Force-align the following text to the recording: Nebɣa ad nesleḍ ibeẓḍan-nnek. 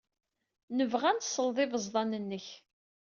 Nebɣa 0.77 1.05
ad 1.11 1.17
nesleḍ 1.17 1.57
ibeẓḍan-nnek. 1.63 2.47